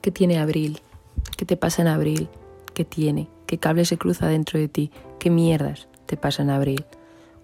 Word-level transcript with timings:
¿Qué 0.00 0.12
tiene 0.12 0.38
abril? 0.38 0.80
¿Qué 1.36 1.44
te 1.44 1.56
pasa 1.56 1.82
en 1.82 1.88
abril? 1.88 2.28
¿Qué 2.72 2.84
tiene? 2.84 3.28
¿Qué 3.46 3.58
cable 3.58 3.84
se 3.84 3.98
cruza 3.98 4.28
dentro 4.28 4.58
de 4.58 4.68
ti? 4.68 4.92
¿Qué 5.18 5.28
mierdas 5.28 5.88
te 6.06 6.16
pasa 6.16 6.42
en 6.42 6.50
abril? 6.50 6.84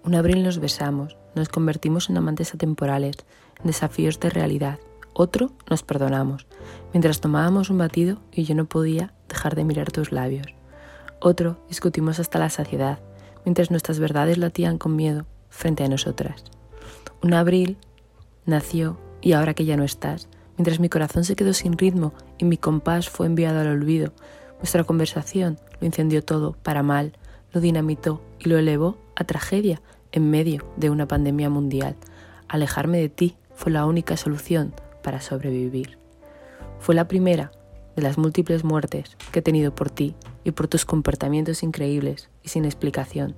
Un 0.04 0.14
abril 0.14 0.44
nos 0.44 0.60
besamos, 0.60 1.16
nos 1.34 1.48
convertimos 1.48 2.10
en 2.10 2.16
amantes 2.16 2.54
atemporales, 2.54 3.16
en 3.58 3.66
desafíos 3.66 4.20
de 4.20 4.30
realidad. 4.30 4.78
Otro 5.14 5.50
nos 5.68 5.82
perdonamos, 5.82 6.46
mientras 6.92 7.20
tomábamos 7.20 7.70
un 7.70 7.78
batido 7.78 8.18
y 8.30 8.44
yo 8.44 8.54
no 8.54 8.66
podía 8.66 9.12
dejar 9.28 9.56
de 9.56 9.64
mirar 9.64 9.90
tus 9.90 10.12
labios. 10.12 10.46
Otro 11.20 11.58
discutimos 11.68 12.20
hasta 12.20 12.38
la 12.38 12.50
saciedad, 12.50 13.00
mientras 13.44 13.72
nuestras 13.72 13.98
verdades 13.98 14.38
latían 14.38 14.78
con 14.78 14.94
miedo 14.94 15.26
frente 15.48 15.82
a 15.82 15.88
nosotras. 15.88 16.44
Un 17.20 17.34
abril 17.34 17.78
nació 18.46 18.96
y 19.20 19.32
ahora 19.32 19.54
que 19.54 19.64
ya 19.64 19.76
no 19.76 19.84
estás, 19.84 20.28
mientras 20.56 20.80
mi 20.80 20.88
corazón 20.88 21.24
se 21.24 21.36
quedó 21.36 21.52
sin 21.52 21.78
ritmo 21.78 22.12
y 22.38 22.44
mi 22.44 22.56
compás 22.56 23.08
fue 23.08 23.26
enviado 23.26 23.60
al 23.60 23.68
olvido, 23.68 24.12
nuestra 24.58 24.84
conversación 24.84 25.58
lo 25.80 25.86
incendió 25.86 26.24
todo 26.24 26.52
para 26.62 26.82
mal, 26.82 27.12
lo 27.52 27.60
dinamitó 27.60 28.22
y 28.38 28.48
lo 28.48 28.58
elevó 28.58 28.96
a 29.16 29.24
tragedia 29.24 29.82
en 30.12 30.30
medio 30.30 30.64
de 30.76 30.90
una 30.90 31.06
pandemia 31.06 31.50
mundial. 31.50 31.96
Alejarme 32.48 32.98
de 32.98 33.08
ti 33.08 33.36
fue 33.54 33.72
la 33.72 33.84
única 33.84 34.16
solución 34.16 34.74
para 35.02 35.20
sobrevivir. 35.20 35.98
Fue 36.78 36.94
la 36.94 37.08
primera 37.08 37.52
de 37.96 38.02
las 38.02 38.18
múltiples 38.18 38.64
muertes 38.64 39.16
que 39.32 39.40
he 39.40 39.42
tenido 39.42 39.74
por 39.74 39.90
ti 39.90 40.14
y 40.44 40.52
por 40.52 40.68
tus 40.68 40.84
comportamientos 40.84 41.62
increíbles 41.62 42.30
y 42.42 42.48
sin 42.48 42.64
explicación. 42.64 43.34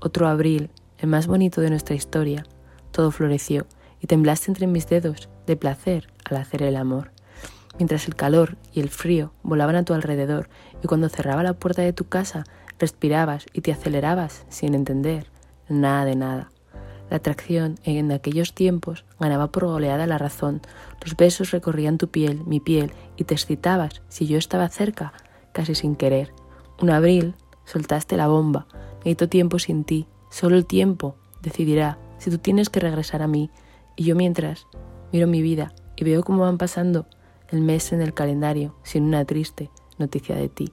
Otro 0.00 0.28
abril, 0.28 0.70
el 0.98 1.08
más 1.08 1.26
bonito 1.26 1.60
de 1.60 1.70
nuestra 1.70 1.94
historia, 1.94 2.44
todo 2.90 3.10
floreció 3.10 3.66
y 4.00 4.06
temblaste 4.06 4.50
entre 4.50 4.66
mis 4.66 4.88
dedos 4.88 5.28
de 5.46 5.56
placer 5.56 6.08
al 6.30 6.38
hacer 6.38 6.62
el 6.62 6.76
amor. 6.76 7.12
Mientras 7.78 8.08
el 8.08 8.16
calor 8.16 8.56
y 8.72 8.80
el 8.80 8.88
frío 8.88 9.32
volaban 9.42 9.76
a 9.76 9.84
tu 9.84 9.94
alrededor 9.94 10.48
y 10.82 10.86
cuando 10.86 11.08
cerraba 11.08 11.42
la 11.42 11.54
puerta 11.54 11.82
de 11.82 11.92
tu 11.92 12.04
casa 12.08 12.44
respirabas 12.78 13.46
y 13.52 13.60
te 13.60 13.72
acelerabas 13.72 14.44
sin 14.48 14.74
entender 14.74 15.30
nada 15.68 16.04
de 16.04 16.16
nada. 16.16 16.50
La 17.10 17.18
atracción 17.18 17.78
en 17.84 18.12
aquellos 18.12 18.52
tiempos 18.52 19.04
ganaba 19.18 19.50
por 19.50 19.64
goleada 19.64 20.06
la 20.06 20.18
razón. 20.18 20.60
Los 21.02 21.16
besos 21.16 21.52
recorrían 21.52 21.96
tu 21.96 22.08
piel, 22.08 22.42
mi 22.44 22.60
piel, 22.60 22.92
y 23.16 23.24
te 23.24 23.34
excitabas 23.34 24.02
si 24.08 24.26
yo 24.26 24.36
estaba 24.36 24.68
cerca, 24.68 25.14
casi 25.52 25.74
sin 25.74 25.96
querer. 25.96 26.32
Un 26.80 26.90
abril 26.90 27.34
soltaste 27.64 28.16
la 28.16 28.28
bomba. 28.28 28.66
Necesito 28.98 29.28
tiempo 29.28 29.58
sin 29.58 29.84
ti. 29.84 30.06
Solo 30.30 30.56
el 30.56 30.66
tiempo 30.66 31.16
decidirá 31.40 31.98
si 32.18 32.30
tú 32.30 32.38
tienes 32.38 32.68
que 32.68 32.80
regresar 32.80 33.22
a 33.22 33.26
mí. 33.26 33.50
Y 33.96 34.04
yo 34.04 34.14
mientras 34.14 34.66
miro 35.10 35.26
mi 35.26 35.40
vida 35.40 35.72
y 35.98 36.04
veo 36.04 36.22
cómo 36.22 36.42
van 36.42 36.58
pasando 36.58 37.06
el 37.48 37.60
mes 37.60 37.92
en 37.92 38.00
el 38.00 38.14
calendario 38.14 38.76
sin 38.84 39.04
una 39.04 39.24
triste 39.24 39.70
noticia 39.98 40.36
de 40.36 40.48
ti. 40.48 40.70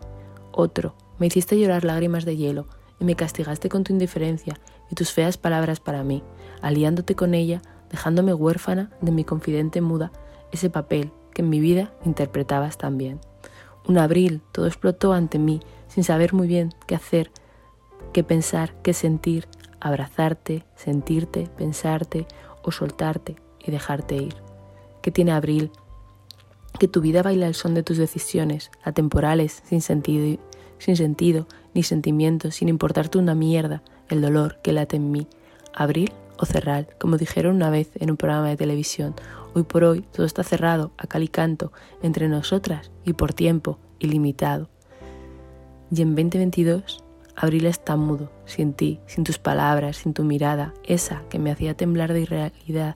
Otro, 0.51 0.95
me 1.17 1.25
hiciste 1.25 1.59
llorar 1.59 1.83
lágrimas 1.83 2.25
de 2.25 2.37
hielo 2.37 2.67
y 2.99 3.05
me 3.05 3.15
castigaste 3.15 3.67
con 3.67 3.83
tu 3.83 3.91
indiferencia 3.91 4.59
y 4.91 4.95
tus 4.95 5.11
feas 5.11 5.37
palabras 5.37 5.79
para 5.79 6.03
mí, 6.03 6.23
aliándote 6.61 7.15
con 7.15 7.33
ella, 7.33 7.61
dejándome 7.89 8.33
huérfana 8.35 8.91
de 9.01 9.11
mi 9.11 9.23
confidente 9.23 9.81
muda, 9.81 10.11
ese 10.51 10.69
papel 10.69 11.11
que 11.33 11.41
en 11.41 11.49
mi 11.49 11.59
vida 11.59 11.91
interpretabas 12.05 12.77
también. 12.77 13.19
Un 13.87 13.97
abril, 13.97 14.41
todo 14.51 14.67
explotó 14.67 15.13
ante 15.13 15.39
mí, 15.39 15.59
sin 15.87 16.03
saber 16.03 16.33
muy 16.33 16.47
bien 16.47 16.69
qué 16.85 16.95
hacer, 16.95 17.31
qué 18.13 18.23
pensar, 18.23 18.75
qué 18.83 18.93
sentir, 18.93 19.47
abrazarte, 19.79 20.65
sentirte, 20.75 21.49
pensarte 21.57 22.27
o 22.63 22.71
soltarte 22.71 23.35
y 23.59 23.71
dejarte 23.71 24.15
ir. 24.15 24.44
¿Qué 25.05 25.11
tiene 25.11 25.33
abril? 25.33 25.69
Que 26.79 26.87
tu 26.87 26.99
vida 26.99 27.21
baila 27.21 27.45
el 27.45 27.53
son 27.53 27.75
de 27.75 27.83
tus 27.83 27.99
decisiones, 27.99 28.71
atemporales, 28.83 29.61
sin 29.63 29.81
sentido, 29.81 30.39
sin 30.79 30.97
sentido 30.97 31.45
ni 31.75 31.83
sentimientos, 31.83 32.55
sin 32.55 32.69
importarte 32.69 33.19
una 33.19 33.35
mierda, 33.35 33.83
el 34.09 34.23
dolor 34.23 34.57
que 34.63 34.71
late 34.71 34.95
en 34.95 35.11
mí. 35.11 35.27
Abril 35.75 36.11
o 36.39 36.47
cerrar, 36.47 36.97
como 36.97 37.17
dijeron 37.17 37.55
una 37.55 37.69
vez 37.69 37.91
en 37.99 38.09
un 38.09 38.17
programa 38.17 38.49
de 38.49 38.57
televisión. 38.57 39.13
Hoy 39.53 39.61
por 39.61 39.83
hoy 39.83 40.01
todo 40.11 40.25
está 40.25 40.43
cerrado, 40.43 40.89
a 40.97 41.05
cal 41.05 41.21
y 41.21 41.27
canto, 41.27 41.71
entre 42.01 42.27
nosotras 42.27 42.89
y 43.03 43.13
por 43.13 43.31
tiempo 43.35 43.77
ilimitado. 43.99 44.69
Y 45.91 46.01
en 46.01 46.15
2022, 46.15 47.03
abril 47.35 47.67
está 47.67 47.95
mudo, 47.95 48.31
sin 48.47 48.73
ti, 48.73 48.99
sin 49.05 49.23
tus 49.23 49.37
palabras, 49.37 49.97
sin 49.97 50.15
tu 50.15 50.23
mirada, 50.23 50.73
esa 50.83 51.21
que 51.29 51.37
me 51.37 51.51
hacía 51.51 51.77
temblar 51.77 52.11
de 52.11 52.21
irrealidad, 52.21 52.95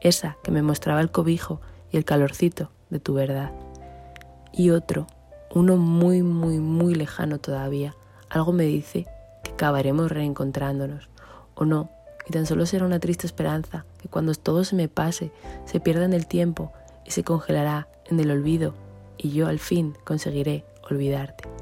esa 0.00 0.36
que 0.42 0.50
me 0.50 0.62
mostraba 0.62 1.00
el 1.00 1.10
cobijo 1.10 1.60
y 1.90 1.96
el 1.96 2.04
calorcito 2.04 2.70
de 2.90 3.00
tu 3.00 3.14
verdad. 3.14 3.52
Y 4.52 4.70
otro, 4.70 5.06
uno 5.54 5.76
muy, 5.76 6.22
muy, 6.22 6.58
muy 6.58 6.94
lejano 6.94 7.38
todavía, 7.38 7.94
algo 8.28 8.52
me 8.52 8.64
dice 8.64 9.06
que 9.42 9.52
acabaremos 9.52 10.10
reencontrándonos, 10.10 11.08
o 11.54 11.64
no, 11.64 11.90
y 12.28 12.32
tan 12.32 12.46
solo 12.46 12.66
será 12.66 12.84
una 12.84 13.00
triste 13.00 13.26
esperanza 13.26 13.84
que 14.00 14.08
cuando 14.08 14.34
todo 14.34 14.64
se 14.64 14.76
me 14.76 14.88
pase, 14.88 15.32
se 15.64 15.80
pierda 15.80 16.04
en 16.04 16.12
el 16.12 16.26
tiempo 16.26 16.72
y 17.04 17.12
se 17.12 17.24
congelará 17.24 17.88
en 18.06 18.20
el 18.20 18.30
olvido, 18.30 18.74
y 19.16 19.30
yo 19.30 19.46
al 19.46 19.58
fin 19.58 19.94
conseguiré 20.04 20.64
olvidarte. 20.88 21.57